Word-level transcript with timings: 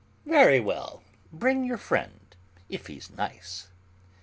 "Very 0.25 0.59
well; 0.59 1.03
bring 1.31 1.63
your 1.63 1.77
friend, 1.77 2.35
if 2.69 2.87
he's 2.87 3.11
nice." 3.11 3.67